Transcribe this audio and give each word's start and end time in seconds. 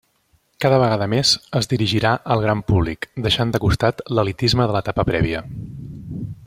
Cada 0.63 0.77
vegada 0.83 1.07
més 1.11 1.33
es 1.59 1.69
dirigirà 1.73 2.13
al 2.35 2.41
gran 2.45 2.65
públic, 2.71 3.07
deixant 3.27 3.55
de 3.57 3.63
costat 3.67 4.03
l'elitisme 4.17 4.69
de 4.71 4.79
l'etapa 4.79 5.07
prèvia. 5.11 5.45